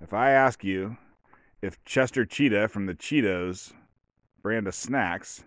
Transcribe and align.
If 0.00 0.14
I 0.14 0.30
ask 0.30 0.62
you 0.62 0.96
if 1.60 1.82
Chester 1.84 2.24
Cheetah 2.24 2.68
from 2.68 2.86
the 2.86 2.94
Cheetos 2.94 3.72
brand 4.42 4.68
of 4.68 4.74
snacks 4.74 5.42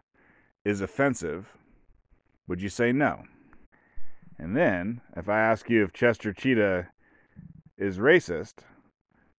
is 0.66 0.82
offensive, 0.82 1.54
would 2.48 2.62
you 2.62 2.68
say 2.68 2.92
no? 2.92 3.24
And 4.38 4.58
then, 4.58 5.02
if 5.16 5.30
I 5.30 5.40
ask 5.40 5.70
you 5.70 5.84
if 5.84 5.94
Chester 5.94 6.34
Cheetah 6.34 6.90
is 7.78 7.98
racist, 7.98 8.56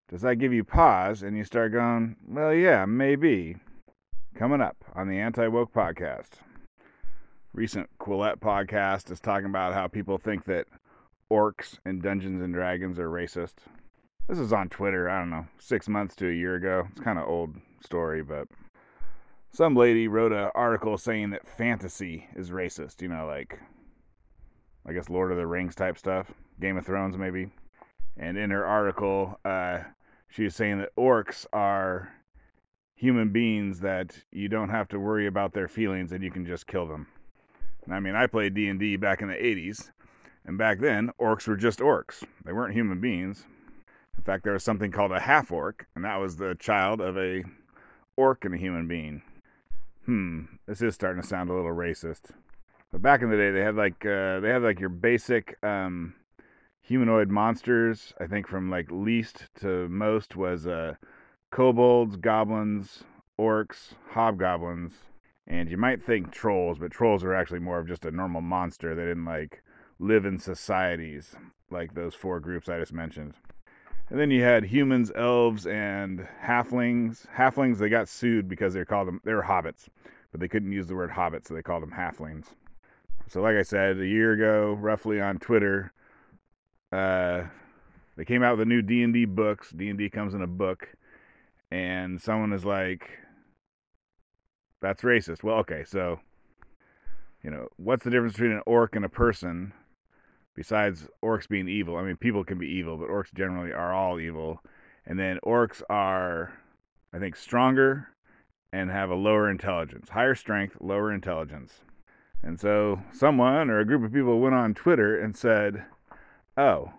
does 0.09 0.23
that 0.23 0.37
give 0.37 0.53
you 0.53 0.65
pause 0.65 1.23
and 1.23 1.37
you 1.37 1.45
start 1.45 1.73
going, 1.73 2.17
well, 2.27 2.55
yeah, 2.55 2.87
maybe? 2.87 3.57
Coming 4.35 4.63
up 4.63 4.77
on 4.95 5.09
the 5.09 5.19
Anti 5.19 5.47
Woke 5.49 5.75
Podcast. 5.75 6.31
Recent 7.53 7.91
Quillette 8.01 8.41
podcast 8.41 9.11
is 9.11 9.21
talking 9.21 9.47
about 9.47 9.75
how 9.75 9.89
people 9.89 10.17
think 10.17 10.47
that 10.47 10.67
orcs 11.31 11.79
in 11.85 12.01
Dungeons 12.01 12.41
and 12.41 12.55
Dragons 12.55 12.99
are 12.99 13.11
racist. 13.11 13.57
This 14.29 14.39
is 14.39 14.53
on 14.53 14.69
Twitter, 14.69 15.11
I 15.11 15.19
don't 15.19 15.31
know, 15.31 15.47
six 15.59 15.89
months 15.89 16.15
to 16.17 16.29
a 16.29 16.33
year 16.33 16.55
ago. 16.55 16.87
It's 16.93 17.01
kind 17.01 17.19
of 17.19 17.29
old 17.29 17.57
story, 17.81 18.23
but 18.23 18.47
some 19.51 19.75
lady 19.75 20.07
wrote 20.07 20.33
an 20.33 20.51
article 20.55 20.97
saying 20.97 21.31
that 21.31 21.47
fantasy 21.47 22.29
is 22.37 22.51
racist. 22.51 23.03
You 23.03 23.09
know, 23.09 23.27
like 23.27 23.59
I 24.87 24.93
guess 24.93 25.11
Lord 25.11 25.33
of 25.33 25.39
the 25.39 25.47
Rings 25.47 25.75
type 25.75 25.99
stuff, 25.99 26.33
Game 26.61 26.77
of 26.77 26.87
Thrones 26.87 27.19
maybe. 27.19 27.51
And 28.17 28.39
in 28.39 28.51
her 28.51 28.65
article, 28.65 29.41
uh, 29.45 29.81
she 30.29 30.45
was 30.45 30.55
saying 30.55 30.79
that 30.79 30.95
orcs 30.97 31.45
are 31.53 32.13
human 32.95 33.31
beings 33.31 33.81
that 33.81 34.17
you 34.31 34.49
don't 34.49 34.69
have 34.69 34.89
to 34.89 35.01
worry 35.01 35.27
about 35.27 35.53
their 35.53 35.69
feelings 35.69 36.13
and 36.13 36.23
you 36.23 36.31
can 36.31 36.47
just 36.47 36.69
kill 36.69 36.87
them. 36.87 37.09
I 37.91 37.99
mean, 37.99 38.15
I 38.15 38.29
played 38.29 38.55
D&D 38.55 38.97
back 38.97 39.23
in 39.23 39.29
the 39.29 39.35
80s, 39.35 39.91
and 40.45 40.57
back 40.57 40.79
then 40.79 41.11
orcs 41.21 41.49
were 41.49 41.57
just 41.57 41.81
orcs. 41.81 42.23
They 42.45 42.53
weren't 42.53 42.75
human 42.75 43.01
beings. 43.01 43.45
In 44.17 44.25
fact, 44.25 44.45
there 44.45 44.53
was 44.53 44.63
something 44.63 44.93
called 44.93 45.13
a 45.13 45.21
half 45.21 45.51
orc, 45.51 45.87
and 45.95 46.05
that 46.05 46.17
was 46.17 46.37
the 46.37 46.55
child 46.55 47.01
of 47.01 47.17
a 47.19 47.43
orc 48.17 48.45
and 48.45 48.55
a 48.55 48.59
human 48.59 48.87
being. 48.87 49.23
Hmm, 50.07 50.45
this 50.67 50.83
is 50.83 50.95
starting 50.95 51.23
to 51.23 51.27
sound 51.27 51.51
a 51.51 51.55
little 51.55 51.73
racist. 51.73 52.31
But 52.91 53.03
back 53.03 53.23
in 53.23 53.31
the 53.31 53.37
day, 53.37 53.51
they 53.51 53.61
had 53.61 53.75
like 53.75 54.05
uh, 54.05 54.41
they 54.41 54.51
had 54.51 54.63
like 54.63 54.79
your 54.79 54.91
basic 54.91 55.57
um, 55.65 56.15
humanoid 56.83 57.31
monsters. 57.31 58.13
I 58.21 58.27
think 58.27 58.47
from 58.47 58.71
like 58.71 58.91
least 58.91 59.49
to 59.61 59.89
most 59.89 60.37
was 60.37 60.67
uh, 60.67 60.97
kobolds, 61.51 62.17
goblins, 62.17 63.05
orcs, 63.41 63.95
hobgoblins, 64.11 64.93
and 65.47 65.71
you 65.71 65.77
might 65.77 66.05
think 66.05 66.33
trolls, 66.33 66.79
but 66.79 66.91
trolls 66.91 67.25
are 67.25 67.35
actually 67.35 67.61
more 67.61 67.79
of 67.79 67.89
just 67.89 68.05
a 68.05 68.11
normal 68.11 68.41
monster. 68.41 68.95
They 68.95 69.03
didn't 69.03 69.25
like 69.25 69.63
live 69.99 70.27
in 70.27 70.39
societies 70.39 71.35
like 71.71 71.95
those 71.95 72.15
four 72.15 72.41
groups 72.41 72.69
I 72.69 72.79
just 72.79 72.93
mentioned. 72.93 73.35
And 74.13 74.21
then 74.21 74.31
you 74.31 74.43
had 74.43 74.65
humans, 74.65 75.11
elves, 75.17 75.67
and 75.67 76.29
halflings. 76.45 77.27
Halflings 77.35 77.79
they 77.79 77.89
got 77.89 78.11
sued 78.11 78.47
because 78.47 78.75
they 78.75 78.85
called 78.85 79.09
them 79.09 79.23
they 79.25 79.33
were 79.33 79.43
hobbits, 79.43 79.89
but 80.31 80.39
they 80.39 80.49
couldn't 80.49 80.71
use 80.71 80.87
the 80.87 80.95
word 80.95 81.11
hobbit, 81.11 81.47
so 81.47 81.55
they 81.55 81.63
called 81.63 81.83
them 81.83 81.95
halflings. 81.97 82.45
So, 83.29 83.41
like 83.41 83.57
I 83.57 83.63
said, 83.63 83.99
a 83.99 84.07
year 84.07 84.35
ago, 84.35 84.75
roughly 84.75 85.19
on 85.19 85.39
Twitter, 85.39 85.95
uh, 86.93 87.45
they 88.19 88.27
came 88.27 88.43
out 88.43 88.59
with 88.59 88.67
a 88.67 88.69
new 88.69 88.83
D 88.83 89.03
and 89.03 89.15
D 89.15 89.25
books. 89.25 89.71
D 89.71 89.89
and 89.89 89.99
D 89.99 90.11
comes 90.11 90.35
in 90.35 90.43
a 90.43 90.47
book, 90.47 90.93
and 91.71 92.21
someone 92.21 92.53
is 92.53 92.67
like, 92.67 93.09
"That's 94.83 95.01
racist." 95.01 95.43
Well, 95.43 95.57
okay, 95.61 95.85
so 95.87 96.21
you 97.43 97.51
know, 97.51 97.69
what's 97.79 98.05
the 98.05 98.11
difference 98.11 98.35
between 98.35 98.53
an 98.53 98.63
orc 98.67 98.95
and 98.95 99.07
a 99.07 99.09
person? 99.09 99.73
Besides 100.55 101.09
orcs 101.25 101.49
being 101.49 101.69
evil, 101.69 101.97
I 101.97 102.03
mean, 102.03 102.17
people 102.17 102.45
can 102.45 102.59
be 102.59 102.67
evil, 102.67 102.97
but 102.99 103.09
orcs 103.09 103.33
generally 103.33 103.73
are 103.73 103.93
all 103.93 104.21
evil. 104.21 104.63
And 105.07 105.19
then 105.19 105.39
orcs 105.45 105.83
are, 105.89 106.53
I 107.13 107.19
think, 107.19 107.37
stronger 107.37 108.09
and 108.73 108.91
have 108.91 109.11
a 109.11 109.15
lower 109.15 109.51
intelligence, 109.51 110.09
higher 110.11 110.35
strength, 110.35 110.77
lower 110.81 111.13
intelligence. 111.13 111.81
And 112.43 112.59
so 112.59 113.01
someone 113.13 113.71
or 113.71 113.79
a 113.79 113.85
group 113.85 114.05
of 114.05 114.13
people 114.13 114.41
went 114.41 114.55
on 114.55 114.75
Twitter 114.75 115.19
and 115.19 115.37
said, 115.37 115.85
oh, 116.57 116.93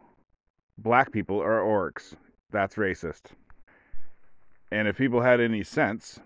black 0.77 1.11
people 1.11 1.39
are 1.39 1.59
orcs. 1.59 2.15
That's 2.51 2.75
racist. 2.75 3.31
And 4.71 4.87
if 4.87 4.97
people 4.97 5.21
had 5.21 5.39
any 5.39 5.63
sense, 5.63 6.19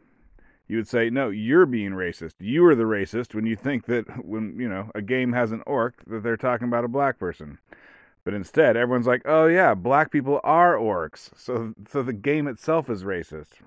you 0.67 0.77
would 0.77 0.87
say, 0.87 1.09
no, 1.09 1.29
you're 1.29 1.65
being 1.65 1.91
racist. 1.91 2.33
You 2.39 2.65
are 2.65 2.75
the 2.75 2.83
racist 2.83 3.33
when 3.33 3.45
you 3.45 3.55
think 3.55 3.85
that 3.85 4.25
when, 4.25 4.59
you 4.59 4.69
know, 4.69 4.91
a 4.93 5.01
game 5.01 5.33
has 5.33 5.51
an 5.51 5.63
orc, 5.65 5.95
that 6.07 6.23
they're 6.23 6.37
talking 6.37 6.67
about 6.67 6.85
a 6.85 6.89
black 6.89 7.17
person. 7.17 7.59
But 8.23 8.33
instead, 8.33 8.75
everyone's 8.75 9.07
like, 9.07 9.21
oh 9.23 9.45
yeah, 9.47 9.73
black 9.73 10.11
people 10.11 10.41
are 10.43 10.75
orcs. 10.75 11.29
So, 11.37 11.73
so 11.89 12.03
the 12.03 12.11
game 12.13 12.47
itself 12.47 12.89
is 12.89 13.03
racist. 13.03 13.61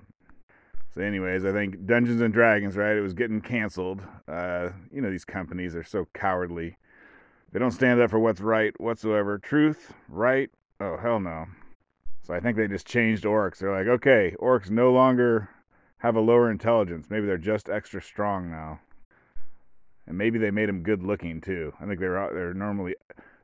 So, 0.93 1.01
anyways, 1.01 1.45
I 1.45 1.51
think 1.51 1.85
Dungeons 1.85 2.21
and 2.21 2.33
Dragons, 2.33 2.75
right? 2.75 2.95
It 2.95 3.01
was 3.01 3.13
getting 3.13 3.41
canceled. 3.41 4.03
Uh, 4.27 4.69
you 4.91 5.01
know, 5.01 5.09
these 5.09 5.25
companies 5.25 5.75
are 5.75 5.83
so 5.83 6.07
cowardly. 6.13 6.77
They 7.51 7.59
don't 7.59 7.71
stand 7.71 8.01
up 8.01 8.11
for 8.11 8.19
what's 8.19 8.41
right 8.41 8.79
whatsoever. 8.79 9.39
Truth, 9.39 9.93
right? 10.09 10.51
Oh, 10.79 10.97
hell 10.97 11.19
no. 11.19 11.45
So 12.23 12.33
I 12.33 12.39
think 12.39 12.57
they 12.57 12.67
just 12.67 12.85
changed 12.85 13.23
orcs. 13.23 13.57
They're 13.57 13.75
like, 13.75 13.87
okay, 13.87 14.35
orcs 14.39 14.69
no 14.69 14.91
longer 14.91 15.49
have 16.01 16.15
a 16.15 16.21
lower 16.21 16.49
intelligence. 16.49 17.07
Maybe 17.09 17.27
they're 17.27 17.37
just 17.37 17.69
extra 17.69 18.01
strong 18.01 18.49
now. 18.49 18.79
And 20.07 20.17
maybe 20.17 20.39
they 20.39 20.51
made 20.51 20.67
them 20.67 20.81
good 20.81 21.03
looking 21.03 21.41
too. 21.41 21.73
I 21.79 21.85
think 21.85 21.99
they're 21.99 22.17
uh, 22.17 22.33
they're 22.33 22.53
normally 22.53 22.95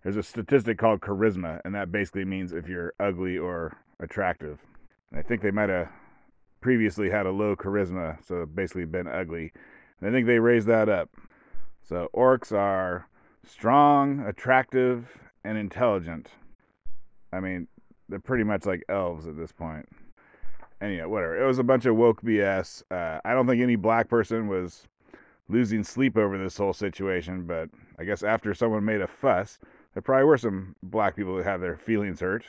there's 0.03 0.17
a 0.17 0.23
statistic 0.23 0.77
called 0.77 1.01
charisma, 1.01 1.61
and 1.63 1.75
that 1.75 1.91
basically 1.91 2.25
means 2.25 2.53
if 2.53 2.67
you're 2.67 2.93
ugly 2.99 3.37
or 3.37 3.77
attractive. 3.99 4.59
And 5.11 5.19
I 5.19 5.23
think 5.23 5.41
they 5.41 5.51
might 5.51 5.69
have 5.69 5.89
previously 6.59 7.09
had 7.11 7.27
a 7.27 7.31
low 7.31 7.55
charisma, 7.55 8.17
so 8.25 8.45
basically 8.45 8.85
been 8.85 9.07
ugly. 9.07 9.51
And 9.99 10.09
I 10.09 10.11
think 10.11 10.25
they 10.25 10.39
raised 10.39 10.67
that 10.67 10.89
up. 10.89 11.09
So 11.83 12.09
orcs 12.13 12.51
are 12.51 13.07
strong, 13.45 14.19
attractive, 14.21 15.19
and 15.43 15.57
intelligent. 15.57 16.29
I 17.31 17.39
mean, 17.39 17.67
they're 18.09 18.19
pretty 18.19 18.43
much 18.43 18.65
like 18.65 18.83
elves 18.89 19.27
at 19.27 19.37
this 19.37 19.51
point. 19.51 19.87
And 20.79 20.93
yeah, 20.93 21.05
whatever. 21.05 21.41
It 21.41 21.47
was 21.47 21.59
a 21.59 21.63
bunch 21.63 21.85
of 21.85 21.95
woke 21.95 22.21
BS. 22.21 22.83
Uh, 22.91 23.19
I 23.25 23.33
don't 23.33 23.47
think 23.47 23.61
any 23.61 23.75
black 23.75 24.09
person 24.09 24.47
was 24.47 24.87
losing 25.49 25.83
sleep 25.83 26.17
over 26.17 26.37
this 26.37 26.57
whole 26.57 26.73
situation, 26.73 27.45
but 27.45 27.69
I 27.97 28.03
guess 28.03 28.21
after 28.23 28.53
someone 28.53 28.85
made 28.85 29.01
a 29.01 29.07
fuss, 29.07 29.59
there 29.93 30.01
probably 30.01 30.25
were 30.25 30.37
some 30.37 30.75
black 30.83 31.15
people 31.15 31.35
who 31.35 31.43
had 31.43 31.61
their 31.61 31.77
feelings 31.77 32.19
hurt. 32.19 32.45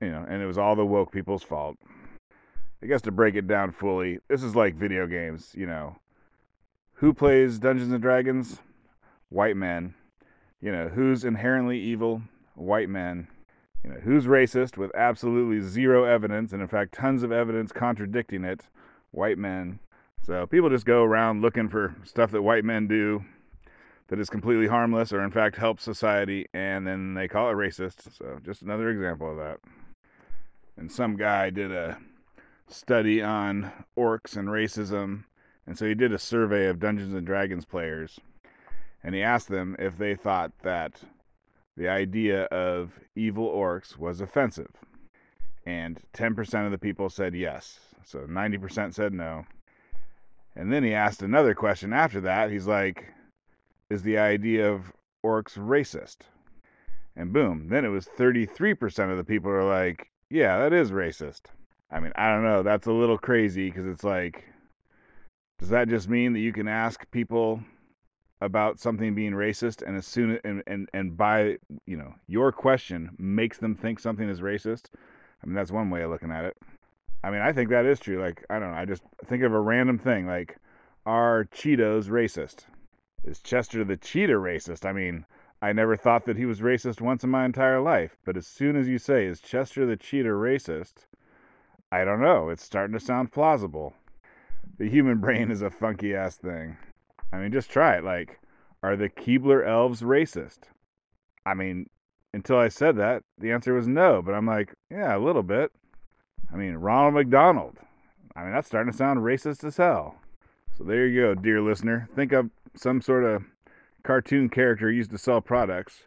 You 0.00 0.10
know, 0.10 0.24
and 0.28 0.42
it 0.42 0.46
was 0.46 0.58
all 0.58 0.76
the 0.76 0.86
woke 0.86 1.10
people's 1.10 1.42
fault. 1.42 1.76
I 2.82 2.86
guess 2.86 3.02
to 3.02 3.10
break 3.10 3.34
it 3.34 3.46
down 3.46 3.72
fully, 3.72 4.18
this 4.28 4.42
is 4.42 4.54
like 4.54 4.74
video 4.74 5.06
games, 5.06 5.52
you 5.54 5.66
know. 5.66 5.96
Who 6.94 7.14
plays 7.14 7.58
Dungeons 7.58 7.92
and 7.92 8.02
Dragons? 8.02 8.60
White 9.30 9.56
men. 9.56 9.94
You 10.60 10.70
know, 10.70 10.88
who's 10.88 11.24
inherently 11.24 11.80
evil? 11.80 12.22
White 12.54 12.88
men. 12.88 13.26
You 13.84 13.90
know, 13.90 14.00
who's 14.00 14.24
racist 14.24 14.78
with 14.78 14.90
absolutely 14.94 15.60
zero 15.60 16.04
evidence, 16.04 16.52
and 16.52 16.62
in 16.62 16.68
fact, 16.68 16.94
tons 16.94 17.22
of 17.22 17.30
evidence 17.30 17.70
contradicting 17.70 18.42
it? 18.42 18.62
White 19.10 19.36
men. 19.36 19.78
So 20.22 20.46
people 20.46 20.70
just 20.70 20.86
go 20.86 21.02
around 21.02 21.42
looking 21.42 21.68
for 21.68 21.94
stuff 22.02 22.30
that 22.30 22.40
white 22.40 22.64
men 22.64 22.88
do 22.88 23.24
that 24.08 24.18
is 24.18 24.30
completely 24.30 24.66
harmless 24.66 25.12
or 25.12 25.22
in 25.22 25.30
fact 25.30 25.56
helps 25.56 25.82
society, 25.82 26.46
and 26.54 26.86
then 26.86 27.12
they 27.12 27.28
call 27.28 27.50
it 27.50 27.54
racist. 27.54 28.16
So 28.16 28.38
just 28.42 28.62
another 28.62 28.88
example 28.88 29.30
of 29.30 29.36
that. 29.36 29.60
And 30.78 30.90
some 30.90 31.16
guy 31.16 31.50
did 31.50 31.70
a 31.70 31.98
study 32.68 33.22
on 33.22 33.70
orcs 33.98 34.36
and 34.36 34.48
racism, 34.48 35.24
and 35.66 35.76
so 35.76 35.86
he 35.86 35.94
did 35.94 36.12
a 36.12 36.18
survey 36.18 36.68
of 36.68 36.80
Dungeons 36.80 37.12
and 37.12 37.26
Dragons 37.26 37.66
players, 37.66 38.18
and 39.02 39.14
he 39.14 39.22
asked 39.22 39.48
them 39.48 39.76
if 39.78 39.98
they 39.98 40.14
thought 40.14 40.52
that 40.62 41.02
the 41.76 41.88
idea 41.88 42.44
of 42.44 42.98
evil 43.16 43.48
orcs 43.48 43.98
was 43.98 44.20
offensive. 44.20 44.70
And 45.66 46.00
10% 46.14 46.66
of 46.66 46.70
the 46.70 46.78
people 46.78 47.08
said 47.08 47.34
yes. 47.34 47.80
So 48.04 48.20
90% 48.20 48.94
said 48.94 49.12
no. 49.12 49.44
And 50.56 50.72
then 50.72 50.84
he 50.84 50.94
asked 50.94 51.22
another 51.22 51.54
question 51.54 51.92
after 51.92 52.20
that. 52.22 52.50
He's 52.50 52.66
like, 52.66 53.06
Is 53.90 54.02
the 54.02 54.18
idea 54.18 54.70
of 54.70 54.92
orcs 55.24 55.58
racist? 55.58 56.18
And 57.16 57.32
boom, 57.32 57.68
then 57.68 57.84
it 57.84 57.88
was 57.88 58.06
33% 58.06 59.10
of 59.10 59.16
the 59.16 59.24
people 59.24 59.50
are 59.50 59.64
like, 59.64 60.10
Yeah, 60.30 60.58
that 60.58 60.72
is 60.72 60.90
racist. 60.90 61.46
I 61.90 62.00
mean, 62.00 62.12
I 62.16 62.30
don't 62.30 62.44
know. 62.44 62.62
That's 62.62 62.86
a 62.86 62.92
little 62.92 63.18
crazy 63.18 63.70
because 63.70 63.86
it's 63.86 64.04
like, 64.04 64.44
does 65.58 65.68
that 65.68 65.88
just 65.88 66.08
mean 66.08 66.32
that 66.32 66.40
you 66.40 66.52
can 66.52 66.68
ask 66.68 67.08
people 67.10 67.62
about 68.44 68.78
something 68.78 69.14
being 69.14 69.32
racist 69.32 69.82
and 69.86 69.96
as 69.96 70.06
soon 70.06 70.38
and, 70.44 70.62
and 70.66 70.88
and 70.92 71.16
by 71.16 71.56
you 71.86 71.96
know 71.96 72.14
your 72.26 72.52
question 72.52 73.10
makes 73.18 73.58
them 73.58 73.74
think 73.74 73.98
something 73.98 74.28
is 74.28 74.40
racist 74.40 74.90
i 75.42 75.46
mean 75.46 75.54
that's 75.54 75.70
one 75.70 75.90
way 75.90 76.02
of 76.02 76.10
looking 76.10 76.30
at 76.30 76.44
it 76.44 76.56
i 77.22 77.30
mean 77.30 77.40
i 77.40 77.52
think 77.52 77.70
that 77.70 77.86
is 77.86 77.98
true 77.98 78.20
like 78.20 78.44
i 78.50 78.58
don't 78.58 78.70
know 78.70 78.76
i 78.76 78.84
just 78.84 79.02
think 79.26 79.42
of 79.42 79.52
a 79.52 79.60
random 79.60 79.98
thing 79.98 80.26
like 80.26 80.58
are 81.06 81.48
cheetos 81.54 82.08
racist 82.08 82.64
is 83.24 83.40
chester 83.40 83.82
the 83.82 83.96
cheetah 83.96 84.32
racist 84.32 84.84
i 84.84 84.92
mean 84.92 85.24
I 85.62 85.72
never 85.72 85.96
thought 85.96 86.26
that 86.26 86.36
he 86.36 86.44
was 86.44 86.60
racist 86.60 87.00
once 87.00 87.24
in 87.24 87.30
my 87.30 87.46
entire 87.46 87.80
life, 87.80 88.18
but 88.26 88.36
as 88.36 88.46
soon 88.46 88.76
as 88.76 88.86
you 88.86 88.98
say, 88.98 89.24
is 89.24 89.40
Chester 89.40 89.86
the 89.86 89.96
cheetah 89.96 90.28
racist? 90.28 91.06
I 91.90 92.04
don't 92.04 92.20
know. 92.20 92.50
It's 92.50 92.62
starting 92.62 92.92
to 92.92 93.00
sound 93.00 93.32
plausible. 93.32 93.94
The 94.76 94.90
human 94.90 95.20
brain 95.20 95.50
is 95.50 95.62
a 95.62 95.70
funky 95.70 96.14
ass 96.14 96.36
thing. 96.36 96.76
I 97.34 97.40
mean, 97.40 97.50
just 97.50 97.70
try 97.70 97.96
it. 97.96 98.04
Like, 98.04 98.38
are 98.82 98.94
the 98.94 99.08
Keebler 99.08 99.66
elves 99.66 100.02
racist? 100.02 100.60
I 101.44 101.54
mean, 101.54 101.90
until 102.32 102.58
I 102.58 102.68
said 102.68 102.96
that, 102.96 103.24
the 103.38 103.50
answer 103.50 103.74
was 103.74 103.88
no, 103.88 104.22
but 104.22 104.34
I'm 104.34 104.46
like, 104.46 104.72
yeah, 104.88 105.16
a 105.16 105.18
little 105.18 105.42
bit. 105.42 105.72
I 106.52 106.56
mean, 106.56 106.74
Ronald 106.76 107.14
McDonald. 107.14 107.78
I 108.36 108.44
mean, 108.44 108.52
that's 108.52 108.68
starting 108.68 108.92
to 108.92 108.96
sound 108.96 109.20
racist 109.20 109.64
as 109.64 109.76
hell. 109.76 110.16
So 110.78 110.84
there 110.84 111.08
you 111.08 111.22
go, 111.22 111.34
dear 111.34 111.60
listener. 111.60 112.08
Think 112.14 112.32
of 112.32 112.50
some 112.76 113.00
sort 113.02 113.24
of 113.24 113.42
cartoon 114.04 114.48
character 114.48 114.90
used 114.90 115.10
to 115.10 115.18
sell 115.18 115.40
products 115.40 116.04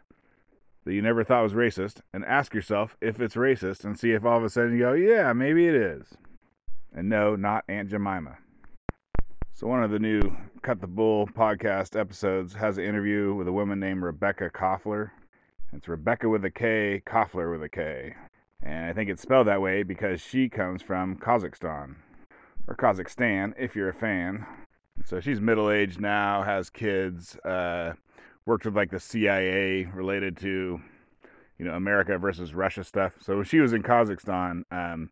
that 0.84 0.94
you 0.94 1.02
never 1.02 1.24
thought 1.24 1.42
was 1.42 1.52
racist 1.52 2.00
and 2.14 2.24
ask 2.24 2.54
yourself 2.54 2.96
if 3.02 3.20
it's 3.20 3.34
racist 3.34 3.84
and 3.84 3.98
see 3.98 4.12
if 4.12 4.24
all 4.24 4.38
of 4.38 4.44
a 4.44 4.48
sudden 4.48 4.72
you 4.72 4.78
go, 4.78 4.92
yeah, 4.94 5.34
maybe 5.34 5.68
it 5.68 5.74
is. 5.74 6.14
And 6.94 7.10
no, 7.10 7.36
not 7.36 7.64
Aunt 7.68 7.90
Jemima. 7.90 8.38
So, 9.58 9.66
one 9.66 9.82
of 9.82 9.90
the 9.90 9.98
new 9.98 10.20
Cut 10.62 10.80
the 10.80 10.86
Bull 10.86 11.26
podcast 11.26 11.98
episodes 11.98 12.54
has 12.54 12.78
an 12.78 12.84
interview 12.84 13.34
with 13.34 13.48
a 13.48 13.52
woman 13.52 13.80
named 13.80 14.04
Rebekah 14.04 14.50
Koffler. 14.50 15.10
It's 15.72 15.88
Rebecca 15.88 16.28
with 16.28 16.44
a 16.44 16.50
K, 16.50 17.02
Koffler 17.04 17.50
with 17.50 17.64
a 17.64 17.68
K. 17.68 18.14
And 18.62 18.86
I 18.86 18.92
think 18.92 19.10
it's 19.10 19.20
spelled 19.20 19.48
that 19.48 19.60
way 19.60 19.82
because 19.82 20.20
she 20.20 20.48
comes 20.48 20.80
from 20.80 21.16
Kazakhstan, 21.16 21.96
or 22.68 22.76
Kazakhstan 22.76 23.52
if 23.58 23.74
you're 23.74 23.88
a 23.88 23.94
fan. 23.94 24.46
So 25.04 25.18
she's 25.18 25.40
middle 25.40 25.72
aged 25.72 26.00
now, 26.00 26.44
has 26.44 26.70
kids, 26.70 27.34
uh, 27.38 27.94
worked 28.46 28.64
with 28.64 28.76
like 28.76 28.92
the 28.92 29.00
CIA 29.00 29.86
related 29.86 30.36
to, 30.36 30.80
you 31.58 31.64
know, 31.64 31.74
America 31.74 32.16
versus 32.16 32.54
Russia 32.54 32.84
stuff. 32.84 33.14
So 33.20 33.42
she 33.42 33.58
was 33.58 33.72
in 33.72 33.82
Kazakhstan, 33.82 34.62
um, 34.70 35.10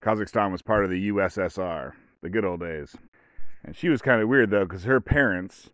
Kazakhstan 0.00 0.50
was 0.50 0.62
part 0.62 0.86
of 0.86 0.90
the 0.90 1.10
USSR, 1.10 1.92
the 2.22 2.30
good 2.30 2.46
old 2.46 2.60
days. 2.60 2.96
And 3.66 3.76
she 3.76 3.88
was 3.88 4.00
kind 4.00 4.22
of 4.22 4.28
weird 4.28 4.50
though, 4.50 4.64
because 4.64 4.84
her 4.84 5.00
parents, 5.00 5.70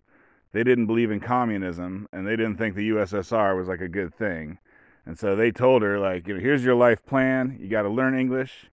they 0.52 0.64
didn't 0.64 0.86
believe 0.86 1.10
in 1.10 1.20
communism 1.20 2.08
and 2.12 2.26
they 2.26 2.36
didn't 2.36 2.56
think 2.56 2.74
the 2.74 2.90
USSR 2.90 3.56
was 3.56 3.68
like 3.68 3.82
a 3.82 3.88
good 3.88 4.14
thing. 4.14 4.58
And 5.04 5.18
so 5.18 5.36
they 5.36 5.50
told 5.50 5.82
her, 5.82 5.98
like, 5.98 6.26
you 6.26 6.34
know, 6.34 6.40
here's 6.40 6.64
your 6.64 6.74
life 6.74 7.04
plan. 7.04 7.58
You 7.60 7.68
got 7.68 7.82
to 7.82 7.88
learn 7.88 8.18
English. 8.18 8.66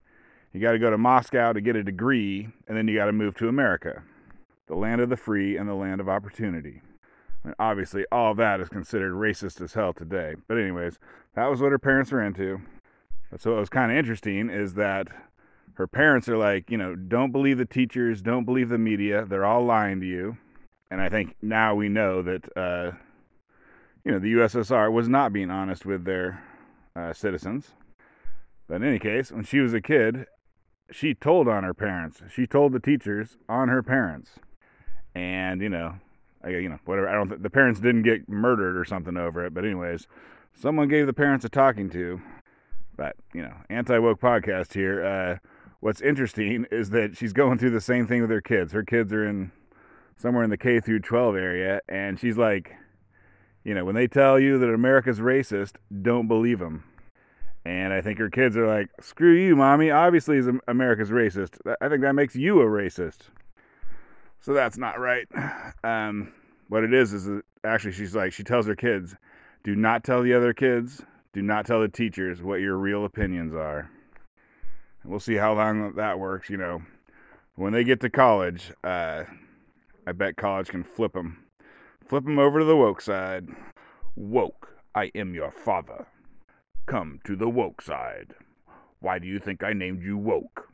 You 0.54 0.62
got 0.62 0.72
to 0.72 0.80
go 0.80 0.90
to 0.90 0.98
Moscow 0.98 1.54
to 1.54 1.62
get 1.62 1.76
a 1.76 1.84
degree, 1.84 2.50
and 2.68 2.78
then 2.78 2.88
you 2.88 2.96
got 2.96 3.06
to 3.06 3.12
move 3.12 3.36
to 3.36 3.48
America 3.48 4.04
the 4.68 4.76
land 4.76 5.02
of 5.02 5.10
the 5.10 5.18
free 5.18 5.58
and 5.58 5.68
the 5.68 5.74
land 5.74 6.00
of 6.00 6.08
opportunity. 6.08 6.82
And 7.44 7.56
obviously, 7.58 8.06
all 8.12 8.36
that 8.36 8.60
is 8.60 8.70
considered 8.70 9.14
racist 9.14 9.62
as 9.62 9.74
hell 9.74 9.94
today. 9.94 10.36
But, 10.48 10.60
anyways, 10.60 11.00
that 11.34 11.48
was 11.48 11.62
what 11.62 11.72
her 11.72 11.80
parents 11.80 12.12
were 12.12 12.24
into. 12.24 12.62
So, 13.38 13.52
what 13.52 13.60
was 13.60 13.70
kind 13.70 13.92
of 13.92 13.98
interesting 13.98 14.50
is 14.50 14.76
that 14.76 15.08
her 15.80 15.88
parents 15.88 16.30
are 16.30 16.38
like, 16.38 16.70
you 16.70 16.78
know, 16.78 16.94
don't 16.96 17.32
believe 17.32 17.58
the 17.58 17.66
teachers, 17.66 18.22
don't 18.22 18.46
believe 18.46 18.70
the 18.70 18.78
media. 18.78 19.26
They're 19.26 19.46
all 19.46 19.66
lying 19.66 20.02
to 20.02 20.06
you. 20.06 20.38
And 20.92 21.02
I 21.02 21.10
think 21.10 21.36
now 21.42 21.74
we 21.74 21.90
know 21.90 22.22
that, 22.22 22.58
uh, 22.58 22.92
you 24.04 24.12
know, 24.12 24.20
the 24.20 24.34
USSR 24.34 24.92
was 24.92 25.08
not 25.08 25.34
being 25.34 25.50
honest 25.50 25.86
with 25.86 26.04
their 26.04 26.44
uh, 26.96 27.14
citizens. 27.14 27.72
But 28.68 28.76
in 28.76 28.84
any 28.84 29.00
case, 29.00 29.32
when 29.32 29.46
she 29.46 29.60
was 29.60 29.74
a 29.74 29.82
kid, 29.82 30.26
she 30.92 31.14
told 31.14 31.48
on 31.48 31.64
her 31.64 31.74
parents. 31.74 32.22
She 32.30 32.46
told 32.46 32.74
the 32.74 32.80
teachers 32.80 33.38
on 33.48 33.70
her 33.70 33.82
parents 33.82 34.32
and 35.16 35.62
you 35.62 35.70
know, 35.70 35.96
I, 36.44 36.50
you 36.50 36.70
know, 36.70 36.80
whatever. 36.86 37.10
I 37.10 37.14
don't. 37.14 37.30
Th- 37.30 37.42
the 37.42 37.50
parents 37.50 37.80
didn't 37.80 38.04
get 38.04 38.28
murdered 38.30 38.78
or 38.78 38.86
something 38.86 39.18
over 39.18 39.46
it, 39.46 39.54
but 39.54 39.66
anyways, 39.66 40.08
someone 40.54 40.88
gave 40.88 41.06
the 41.06 41.14
parents 41.14 41.46
a 41.46 41.50
talking 41.50 41.90
to. 41.92 42.22
But 42.96 43.16
you 43.34 43.42
know, 43.42 43.54
anti 43.70 43.98
woke 43.98 44.20
podcast 44.20 44.74
here. 44.74 45.06
Uh, 45.06 45.48
what's 45.80 46.02
interesting 46.02 46.66
is 46.72 46.90
that 46.92 47.18
she's 47.18 47.34
going 47.34 47.58
through 47.58 47.72
the 47.72 47.82
same 47.82 48.08
thing 48.08 48.22
with 48.22 48.30
her 48.30 48.42
kids. 48.42 48.74
Her 48.74 48.84
kids 48.84 49.14
are 49.14 49.28
in 49.28 49.52
somewhere 50.18 50.44
in 50.44 50.50
the 50.50 50.58
K 50.58 50.80
through 50.80 51.00
12 51.00 51.36
area, 51.36 51.80
and 51.88 52.20
she's 52.20 52.38
like, 52.38 52.74
you 53.64 53.74
know, 53.74 53.86
when 53.86 53.96
they 53.96 54.08
tell 54.08 54.40
you 54.40 54.58
that 54.60 54.70
America's 54.70 55.20
racist, 55.20 55.76
don't 56.02 56.28
believe 56.28 56.60
them. 56.60 56.84
And 57.66 57.94
I 57.94 58.02
think 58.02 58.20
her 58.20 58.30
kids 58.30 58.58
are 58.58 58.68
like, 58.68 58.90
screw 59.02 59.34
you, 59.34 59.56
mommy. 59.56 59.92
Obviously, 59.92 60.42
America's 60.68 61.12
racist. 61.12 61.58
I 61.82 61.90
think 61.90 62.02
that 62.02 62.14
makes 62.14 62.36
you 62.36 62.62
a 62.62 62.66
racist. 62.66 63.30
So 64.40 64.54
that's 64.54 64.78
not 64.78 65.00
right. 65.00 65.28
Um, 65.84 66.34
what 66.68 66.84
it 66.84 66.94
is 66.94 67.14
is 67.14 67.42
actually 67.64 67.94
she's 67.94 68.16
like 68.16 68.34
she 68.34 68.44
tells 68.44 68.68
her 68.68 68.76
kids, 68.76 69.16
do 69.64 69.76
not 69.76 70.04
tell 70.04 70.22
the 70.22 70.34
other 70.34 70.54
kids, 70.54 71.02
do 71.34 71.42
not 71.42 71.66
tell 71.66 71.82
the 71.82 71.88
teachers 71.88 72.42
what 72.42 72.60
your 72.60 72.76
real 72.76 73.06
opinions 73.06 73.54
are. 73.54 73.90
We'll 75.10 75.20
see 75.20 75.36
how 75.36 75.54
long 75.54 75.94
that 75.96 76.20
works. 76.20 76.50
You 76.50 76.58
know, 76.58 76.82
when 77.56 77.74
they 77.74 77.84
get 77.84 78.00
to 78.02 78.10
college, 78.10 78.72
uh, 78.84 79.24
I 80.08 80.12
bet 80.12 80.38
college 80.38 80.70
can 80.70 80.84
flip 80.84 81.14
them, 81.14 81.44
flip 82.06 82.24
them 82.24 82.40
over 82.40 82.60
to 82.60 82.66
the 82.66 82.78
woke 82.78 83.02
side. 83.02 83.48
Woke, 84.16 84.70
I 84.96 85.12
am 85.16 85.34
your 85.34 85.52
father. 85.52 86.06
Come 86.86 87.20
to 87.24 87.36
the 87.36 87.50
woke 87.50 87.82
side. 87.82 88.36
Why 89.00 89.20
do 89.20 89.28
you 89.28 89.40
think 89.40 89.64
I 89.64 89.74
named 89.74 90.04
you 90.04 90.18
woke? 90.18 90.70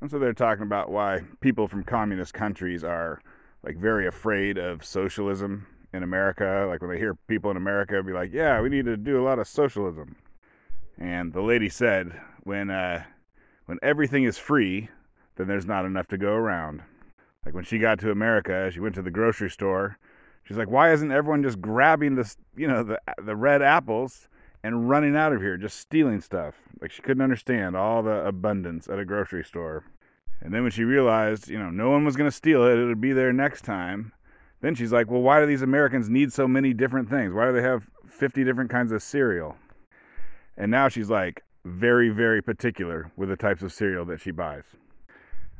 And 0.00 0.10
so 0.10 0.18
they're 0.18 0.32
talking 0.32 0.64
about 0.64 0.90
why 0.90 1.22
people 1.40 1.68
from 1.68 1.84
communist 1.84 2.34
countries 2.34 2.84
are 2.84 3.20
like 3.62 3.76
very 3.76 4.06
afraid 4.06 4.58
of 4.58 4.84
socialism 4.84 5.66
in 5.92 6.02
America. 6.02 6.66
Like 6.68 6.80
when 6.80 6.90
they 6.90 6.98
hear 6.98 7.14
people 7.26 7.50
in 7.50 7.56
America 7.56 8.02
be 8.02 8.12
like, 8.12 8.32
"Yeah, 8.32 8.60
we 8.60 8.68
need 8.68 8.84
to 8.84 8.96
do 8.96 9.20
a 9.20 9.24
lot 9.24 9.38
of 9.38 9.48
socialism." 9.48 10.16
And 10.98 11.32
the 11.32 11.42
lady 11.42 11.68
said, 11.68 12.12
"When 12.44 12.70
uh, 12.70 13.04
when 13.66 13.78
everything 13.82 14.24
is 14.24 14.38
free, 14.38 14.88
then 15.36 15.46
there's 15.46 15.66
not 15.66 15.84
enough 15.84 16.08
to 16.08 16.18
go 16.18 16.32
around." 16.32 16.82
Like 17.44 17.54
when 17.54 17.64
she 17.64 17.78
got 17.78 18.00
to 18.00 18.10
America, 18.10 18.70
she 18.72 18.80
went 18.80 18.94
to 18.96 19.02
the 19.02 19.10
grocery 19.10 19.50
store. 19.50 19.98
She's 20.42 20.56
like, 20.56 20.70
"Why 20.70 20.92
isn't 20.92 21.12
everyone 21.12 21.42
just 21.42 21.60
grabbing 21.60 22.14
this, 22.14 22.36
you 22.56 22.66
know, 22.66 22.82
the 22.82 23.00
the 23.18 23.36
red 23.36 23.62
apples 23.62 24.28
and 24.66 24.88
running 24.88 25.16
out 25.16 25.32
of 25.32 25.40
here, 25.40 25.56
just 25.56 25.78
stealing 25.78 26.20
stuff. 26.20 26.56
Like 26.80 26.90
she 26.90 27.00
couldn't 27.00 27.22
understand 27.22 27.76
all 27.76 28.02
the 28.02 28.26
abundance 28.26 28.88
at 28.88 28.98
a 28.98 29.04
grocery 29.04 29.44
store. 29.44 29.84
And 30.40 30.52
then 30.52 30.62
when 30.62 30.72
she 30.72 30.82
realized, 30.82 31.48
you 31.48 31.56
know, 31.56 31.70
no 31.70 31.90
one 31.90 32.04
was 32.04 32.16
going 32.16 32.28
to 32.28 32.36
steal 32.36 32.64
it, 32.64 32.76
it 32.76 32.84
would 32.84 33.00
be 33.00 33.12
there 33.12 33.32
next 33.32 33.62
time. 33.62 34.12
Then 34.62 34.74
she's 34.74 34.92
like, 34.92 35.08
well, 35.08 35.22
why 35.22 35.38
do 35.38 35.46
these 35.46 35.62
Americans 35.62 36.10
need 36.10 36.32
so 36.32 36.48
many 36.48 36.74
different 36.74 37.08
things? 37.08 37.32
Why 37.32 37.46
do 37.46 37.52
they 37.52 37.62
have 37.62 37.86
50 38.08 38.42
different 38.42 38.68
kinds 38.68 38.90
of 38.90 39.04
cereal? 39.04 39.54
And 40.56 40.68
now 40.68 40.88
she's 40.88 41.10
like 41.10 41.44
very, 41.66 42.10
very 42.10 42.40
particular 42.42 43.10
with 43.16 43.28
the 43.28 43.36
types 43.36 43.62
of 43.62 43.72
cereal 43.72 44.04
that 44.06 44.20
she 44.20 44.30
buys. 44.30 44.64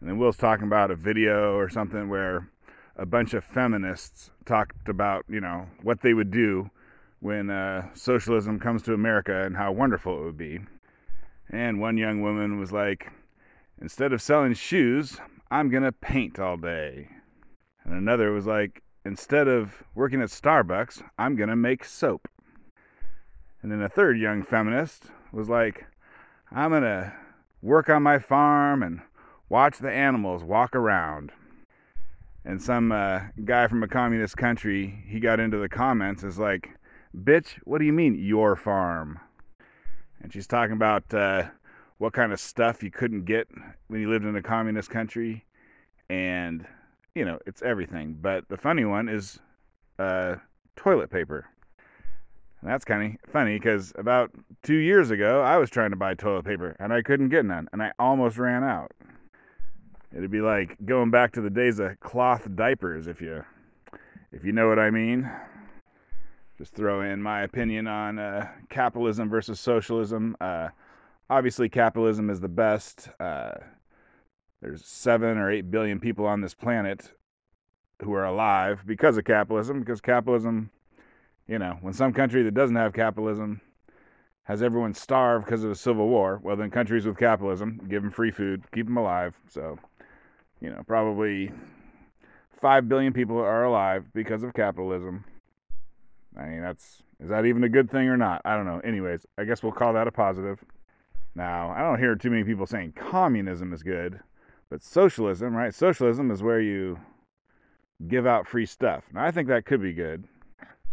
And 0.00 0.09
then 0.09 0.19
Will's 0.19 0.37
talking 0.37 0.66
about 0.66 0.90
a 0.90 0.97
video 0.97 1.57
or 1.57 1.69
something 1.69 2.09
where 2.09 2.49
a 2.97 3.07
bunch 3.07 3.35
of 3.35 3.45
feminists 3.45 4.31
talked 4.45 4.88
about, 4.88 5.25
you 5.28 5.40
know, 5.40 5.66
what 5.83 6.00
they 6.00 6.14
would 6.14 6.31
do 6.31 6.71
when 7.21 7.50
uh, 7.50 7.88
socialism 7.95 8.61
comes 8.61 8.83
to 8.83 8.95
America 8.95 9.45
and 9.45 9.57
how 9.57 9.73
wonderful 9.73 10.21
it 10.21 10.25
would 10.25 10.37
be. 10.37 10.61
And 11.50 11.81
one 11.81 11.97
young 11.97 12.23
woman 12.23 12.59
was 12.59 12.73
like, 12.73 13.11
instead 13.81 14.12
of 14.12 14.23
selling 14.23 14.54
shoes, 14.54 15.19
I'm 15.50 15.71
going 15.71 15.83
to 15.83 15.92
paint 15.92 16.38
all 16.38 16.57
day. 16.57 17.09
And 17.85 17.95
another 17.95 18.33
was 18.33 18.47
like, 18.47 18.83
instead 19.04 19.49
of 19.49 19.83
working 19.95 20.23
at 20.23 20.28
Starbucks, 20.28 21.02
I'm 21.19 21.37
going 21.37 21.49
to 21.49 21.57
make 21.57 21.85
soap. 21.85 22.28
And 23.62 23.73
then 23.73 23.83
a 23.83 23.88
third 23.88 24.19
young 24.19 24.42
feminist 24.42 25.04
was 25.33 25.49
like, 25.49 25.87
I'm 26.53 26.71
going 26.71 26.83
to 26.83 27.12
work 27.62 27.88
on 27.88 28.03
my 28.03 28.19
farm 28.19 28.83
and 28.83 29.00
watch 29.49 29.79
the 29.79 29.91
animals 29.91 30.45
walk 30.45 30.75
around. 30.75 31.33
And 32.45 32.62
some 32.62 32.93
uh, 32.93 33.21
guy 33.45 33.67
from 33.67 33.83
a 33.83 33.88
communist 33.88 34.37
country, 34.37 35.03
he 35.09 35.19
got 35.19 35.41
into 35.41 35.59
the 35.59 35.69
comments, 35.69 36.23
is 36.23 36.38
like, 36.38 36.71
Bitch, 37.17 37.59
what 37.65 37.79
do 37.79 37.85
you 37.85 37.93
mean, 37.93 38.15
your 38.15 38.57
farm? 38.57 39.19
And 40.23 40.33
she's 40.33 40.47
talking 40.47 40.75
about 40.75 41.12
uh, 41.12 41.45
what 41.99 42.12
kind 42.12 42.33
of 42.33 42.38
stuff 42.38 42.83
you 42.83 42.91
couldn't 42.91 43.25
get 43.25 43.49
when 43.88 44.00
you 44.00 44.11
lived 44.11 44.25
in 44.25 44.37
a 44.37 44.43
communist 44.43 44.91
country. 44.91 45.45
And, 46.09 46.67
you 47.15 47.25
know, 47.25 47.38
it's 47.47 47.62
everything. 47.62 48.19
But 48.21 48.49
the 48.49 48.57
funny 48.57 48.85
one 48.85 49.09
is 49.09 49.41
uh, 49.99 50.37
toilet 50.76 51.11
paper. 51.11 51.47
And 52.61 52.71
that's 52.71 52.85
kind 52.85 53.19
of 53.25 53.31
funny 53.31 53.59
because 53.59 53.93
about 53.97 54.31
two 54.63 54.77
years 54.77 55.11
ago, 55.11 55.43
I 55.43 55.57
was 55.57 55.71
trying 55.71 55.91
to 55.91 55.97
buy 55.97 56.15
toilet 56.15 56.45
paper 56.45 56.77
and 56.81 56.93
I 56.93 57.03
couldn't 57.03 57.29
get 57.29 57.45
none. 57.45 57.69
And 57.73 57.83
I 57.83 57.93
almost 57.99 58.39
ran 58.39 58.65
out. 58.65 58.93
It'd 60.17 60.31
be 60.31 60.41
like 60.41 60.77
going 60.87 61.11
back 61.11 61.33
to 61.33 61.41
the 61.41 61.51
days 61.51 61.79
of 61.79 62.01
cloth 62.01 62.49
diapers, 62.55 63.07
if 63.07 63.21
you 63.21 63.45
if 64.33 64.45
you 64.45 64.53
know 64.53 64.69
what 64.69 64.79
I 64.79 64.91
mean 64.91 65.31
just 66.59 66.75
throw 66.75 67.03
in 67.03 67.23
my 67.23 67.43
opinion 67.43 67.87
on 67.87 68.19
uh, 68.19 68.49
capitalism 68.71 69.29
versus 69.29 69.61
socialism. 69.61 70.37
Uh, 70.41 70.69
obviously, 71.29 71.69
capitalism 71.69 72.31
is 72.31 72.41
the 72.41 72.49
best. 72.49 73.09
Uh, 73.21 73.53
there's 74.63 74.85
seven 74.85 75.37
or 75.37 75.51
eight 75.51 75.71
billion 75.71 76.01
people 76.01 76.27
on 76.27 76.41
this 76.41 76.55
planet 76.55 77.13
who 78.03 78.13
are 78.15 78.25
alive 78.25 78.83
because 78.87 79.17
of 79.17 79.25
capitalism, 79.25 79.81
because 79.81 80.01
capitalism 80.01 80.71
You 81.49 81.59
know, 81.59 81.79
when 81.81 81.93
some 81.93 82.12
country 82.12 82.43
that 82.43 82.55
doesn't 82.55 82.76
have 82.76 82.93
capitalism 82.93 83.61
has 84.45 84.62
everyone 84.62 84.95
starve 84.95 85.45
because 85.45 85.65
of 85.65 85.71
a 85.71 85.76
civil 85.76 86.09
war, 86.09 86.41
well, 86.43 86.57
then 86.57 86.71
countries 86.71 87.07
with 87.07 87.19
capitalism 87.19 87.81
give 87.88 88.03
them 88.03 88.11
free 88.11 88.31
food, 88.31 88.65
keep 88.73 88.87
them 88.87 88.97
alive. 88.97 89.35
So, 89.49 89.79
you 90.61 90.71
know, 90.71 90.83
probably 90.87 91.53
5 92.61 92.88
billion 92.88 93.12
people 93.12 93.38
are 93.38 93.65
alive 93.65 94.07
because 94.15 94.43
of 94.43 94.55
capitalism. 94.55 95.25
I 96.37 96.47
mean, 96.47 96.61
that's 96.61 97.03
is 97.21 97.31
that 97.31 97.47
even 97.47 97.65
a 97.65 97.69
good 97.69 97.91
thing 97.91 98.09
or 98.09 98.17
not? 98.17 98.43
I 98.45 98.57
don't 98.57 98.67
know. 98.67 98.81
Anyways, 98.81 99.26
I 99.38 99.45
guess 99.45 99.62
we'll 99.62 99.73
call 99.73 99.95
that 99.95 100.07
a 100.07 100.12
positive. 100.12 100.62
Now, 101.35 101.71
I 101.71 101.81
don't 101.81 101.99
hear 101.99 102.15
too 102.15 102.31
many 102.31 102.45
people 102.45 102.67
saying 102.67 102.93
communism 102.93 103.73
is 103.73 103.83
good, 103.83 104.21
but 104.71 104.83
socialism, 104.83 105.55
right? 105.55 105.75
Socialism 105.75 106.31
is 106.31 106.43
where 106.43 106.61
you 106.61 106.99
give 108.07 108.26
out 108.26 108.47
free 108.47 108.67
stuff. 108.67 109.05
Now, 109.12 109.25
I 109.25 109.31
think 109.31 109.49
that 109.49 109.65
could 109.65 109.81
be 109.81 109.93
good. 109.93 110.25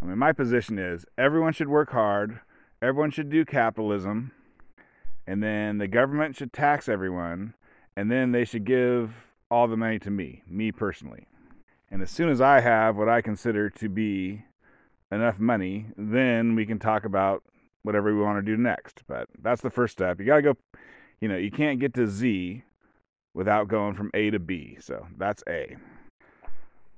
I 0.02 0.06
mean, 0.06 0.18
my 0.18 0.34
position 0.34 0.78
is 0.78 1.06
everyone 1.18 1.54
should 1.54 1.70
work 1.70 1.92
hard, 1.92 2.40
everyone 2.82 3.12
should 3.12 3.30
do 3.30 3.46
capitalism, 3.46 4.32
and 5.26 5.42
then 5.42 5.78
the 5.78 5.88
government 5.88 6.36
should 6.36 6.52
tax 6.52 6.90
everyone, 6.90 7.54
and 7.96 8.12
then 8.12 8.32
they 8.32 8.46
should 8.46 8.66
give 8.66 9.14
all 9.50 9.68
the 9.68 9.78
money 9.78 10.00
to 10.00 10.12
me, 10.12 10.44
me 10.48 10.72
personally. 10.72 11.28
And 11.90 12.02
as 12.02 12.10
soon 12.10 12.30
as 12.30 12.42
I 12.42 12.60
have 12.60 12.96
what 12.96 13.08
I 13.08 13.22
consider 13.22 13.70
to 13.70 13.88
be 13.88 14.44
enough 15.12 15.40
money, 15.40 15.86
then 15.96 16.56
we 16.56 16.66
can 16.66 16.80
talk 16.80 17.06
about 17.06 17.44
whatever 17.84 18.14
we 18.14 18.22
want 18.22 18.44
to 18.44 18.52
do 18.52 18.58
next. 18.58 19.04
But 19.08 19.30
that's 19.42 19.62
the 19.62 19.70
first 19.70 19.94
step. 19.94 20.20
You 20.20 20.26
got 20.26 20.38
to 20.38 20.42
go, 20.42 20.58
you 21.22 21.28
know, 21.28 21.38
you 21.38 21.52
can't 21.52 21.80
get 21.80 21.94
to 21.94 22.08
Z 22.08 22.64
without 23.34 23.68
going 23.68 23.94
from 23.94 24.10
A 24.14 24.32
to 24.32 24.40
B. 24.40 24.78
So 24.82 25.08
that's 25.18 25.44
A. 25.48 25.78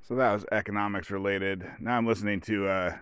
So 0.08 0.14
that 0.14 0.34
was 0.34 0.46
economics 0.52 1.10
related. 1.10 1.66
Now 1.80 1.98
I'm 1.98 2.06
listening 2.06 2.40
to 2.42 2.68
uh, 2.68 2.96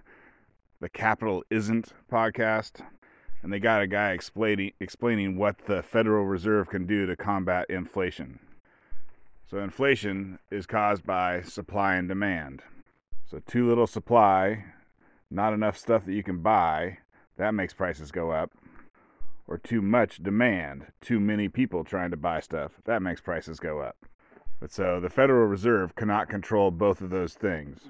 the 0.79 0.88
Capitalisn't 0.88 1.91
podcast, 2.10 2.81
and 3.41 3.51
they 3.51 3.60
got 3.60 3.81
a 3.81 3.88
guy 3.88 4.12
explaining 4.12 4.72
explaining 4.79 5.36
what 5.36 5.57
the 5.65 5.83
Federal 5.83 6.24
Reserve 6.24 6.69
can 6.69 6.86
do 6.86 7.05
to 7.05 7.17
combat 7.17 7.65
inflation. 7.69 8.39
So 9.51 9.57
inflation 9.60 10.39
is 10.50 10.65
caused 10.65 11.05
by 11.05 11.41
supply 11.41 11.95
and 11.95 12.07
demand. 12.07 12.62
So 13.29 13.39
too 13.45 13.67
little 13.67 13.86
supply, 13.86 14.63
not 15.29 15.51
enough 15.51 15.77
stuff 15.77 16.05
that 16.05 16.13
you 16.13 16.24
can 16.24 16.41
buy, 16.41 17.00
that 17.36 17.53
makes 17.53 17.74
prices 17.74 18.12
go 18.12 18.31
up. 18.31 18.51
Or 19.45 19.57
too 19.57 19.81
much 19.81 20.24
demand, 20.24 20.86
too 21.01 21.19
many 21.19 21.50
people 21.50 21.83
trying 21.83 22.12
to 22.12 22.17
buy 22.17 22.39
stuff, 22.39 22.72
that 22.86 23.01
makes 23.01 23.19
prices 23.19 23.60
go 23.60 23.81
up. 23.81 23.98
But 24.63 24.72
so 24.72 25.01
the 25.01 25.10
Federal 25.10 25.46
Reserve 25.46 25.93
cannot 25.93 26.29
control 26.29 26.72
both 26.72 27.01
of 27.01 27.10
those 27.10 27.34
things. 27.34 27.89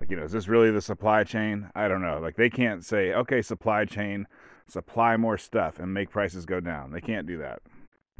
Like, 0.00 0.08
you 0.08 0.16
know, 0.16 0.24
is 0.24 0.32
this 0.32 0.48
really 0.48 0.70
the 0.70 0.80
supply 0.80 1.22
chain? 1.22 1.68
I 1.74 1.86
don't 1.86 2.00
know. 2.00 2.18
Like, 2.18 2.36
they 2.36 2.48
can't 2.48 2.82
say, 2.82 3.12
okay, 3.12 3.42
supply 3.42 3.84
chain, 3.84 4.26
supply 4.66 5.18
more 5.18 5.36
stuff 5.36 5.78
and 5.78 5.92
make 5.92 6.08
prices 6.08 6.46
go 6.46 6.60
down. 6.60 6.92
They 6.92 7.02
can't 7.02 7.26
do 7.26 7.36
that. 7.40 7.60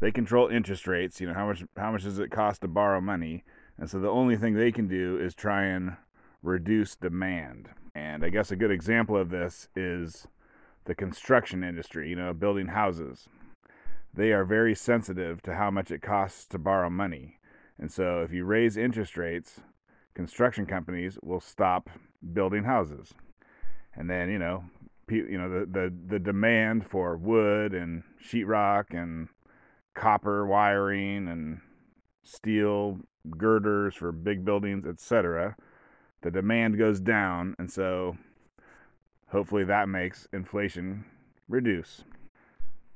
They 0.01 0.11
control 0.11 0.49
interest 0.49 0.85
rates. 0.85 1.19
You 1.19 1.29
know, 1.29 1.33
how 1.33 1.47
much 1.47 1.63
how 1.75 1.91
much 1.91 2.03
does 2.03 2.19
it 2.19 2.29
cost 2.29 2.61
to 2.61 2.67
borrow 2.67 3.01
money? 3.01 3.43
And 3.79 3.89
so 3.89 3.99
the 3.99 4.07
only 4.07 4.37
thing 4.37 4.53
they 4.53 4.71
can 4.71 4.87
do 4.87 5.17
is 5.19 5.33
try 5.33 5.63
and 5.63 5.97
reduce 6.43 6.95
demand. 6.95 7.69
And 7.95 8.23
I 8.23 8.29
guess 8.29 8.51
a 8.51 8.55
good 8.55 8.69
example 8.69 9.17
of 9.17 9.31
this 9.31 9.67
is 9.75 10.27
the 10.83 10.93
construction 10.93 11.63
industry, 11.63 12.07
you 12.07 12.15
know, 12.15 12.33
building 12.33 12.67
houses. 12.67 13.27
They 14.13 14.31
are 14.31 14.45
very 14.45 14.75
sensitive 14.75 15.41
to 15.41 15.55
how 15.55 15.71
much 15.71 15.89
it 15.89 16.03
costs 16.03 16.45
to 16.49 16.59
borrow 16.59 16.91
money. 16.91 17.39
And 17.79 17.91
so 17.91 18.21
if 18.21 18.31
you 18.31 18.45
raise 18.45 18.77
interest 18.77 19.17
rates, 19.17 19.59
construction 20.13 20.65
companies 20.65 21.17
will 21.21 21.41
stop 21.41 21.89
building 22.33 22.63
houses. 22.63 23.13
And 23.95 24.09
then, 24.09 24.29
you 24.29 24.39
know, 24.39 24.63
you 25.09 25.37
know 25.37 25.49
the, 25.49 25.65
the, 25.65 25.93
the 26.07 26.19
demand 26.19 26.87
for 26.89 27.15
wood 27.15 27.73
and 27.73 28.03
sheetrock 28.23 28.85
and 28.91 29.29
copper 29.93 30.45
wiring 30.45 31.27
and 31.27 31.61
steel 32.23 32.99
girders 33.37 33.95
for 33.95 34.11
big 34.11 34.43
buildings, 34.43 34.85
etc. 34.85 35.55
The 36.21 36.31
demand 36.31 36.77
goes 36.77 36.99
down, 36.99 37.55
and 37.59 37.71
so 37.71 38.17
hopefully 39.27 39.63
that 39.65 39.87
makes 39.87 40.27
inflation 40.33 41.05
reduce. 41.47 42.03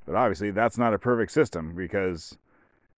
But 0.06 0.16
obviously, 0.16 0.50
that's 0.50 0.78
not 0.78 0.94
a 0.94 0.98
perfect 0.98 1.32
system 1.32 1.74
because 1.76 2.36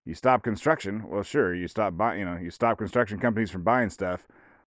you 0.04 0.14
stop 0.14 0.42
construction, 0.42 1.04
well, 1.08 1.22
sure, 1.22 1.54
you 1.54 1.68
stop 1.68 1.96
buying, 1.96 2.20
you 2.20 2.24
know, 2.24 2.36
you 2.36 2.50
stop 2.50 2.78
construction 2.78 3.18
companies 3.18 3.50
from 3.50 3.62
buying 3.62 3.90
stuff, 3.90 4.26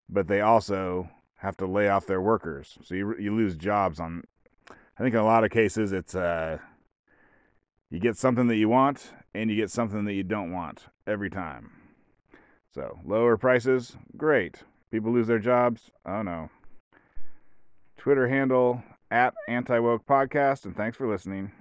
but 0.10 0.28
they 0.28 0.42
also 0.42 1.10
have 1.36 1.58
to 1.58 1.66
lay 1.66 1.90
off 1.90 2.08
their 2.08 2.22
workers, 2.22 2.78
so 2.84 2.96
you 2.96 3.16
you 3.20 3.36
lose 3.36 3.56
jobs 3.56 4.00
on. 4.00 4.24
I 4.70 5.04
think 5.04 5.14
in 5.14 5.20
a 5.20 5.26
lot 5.26 5.44
of 5.44 5.52
cases, 5.52 5.92
it's 5.92 6.16
uh, 6.16 6.58
you 7.90 8.00
get 8.00 8.18
something 8.18 8.48
that 8.48 8.56
you 8.56 8.70
want 8.70 9.12
and 9.34 9.50
you 9.50 9.56
get 9.56 9.70
something 9.70 10.06
that 10.06 10.14
you 10.14 10.24
don't 10.24 10.52
want 10.52 10.86
every 11.06 11.30
time. 11.30 11.72
So 12.74 13.00
lower 13.06 13.38
prices, 13.38 13.96
great. 14.18 14.64
People 14.92 15.12
lose 15.12 15.28
their 15.28 15.40
jobs, 15.40 15.92
oh 16.06 16.22
no. 16.22 16.50
Twitter 17.98 18.28
handle 18.28 18.84
at 19.12 19.34
anti 19.48 19.80
woke 19.80 20.06
podcast, 20.06 20.66
and 20.66 20.76
thanks 20.76 20.98
for 20.98 21.08
listening. 21.08 21.52